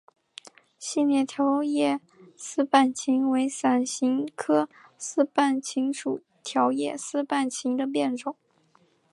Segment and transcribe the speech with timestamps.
[0.79, 2.01] 细裂条叶
[2.35, 8.35] 丝瓣芹为伞形科丝瓣芹属条叶丝瓣芹的变种。